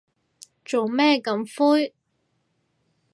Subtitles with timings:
[0.65, 1.93] 做咩咁灰